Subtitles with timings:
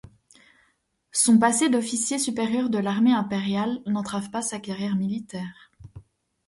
[1.11, 5.71] Son passé d'officier supérieur de l'armée impériale n'entrave pas sa carrière militaire.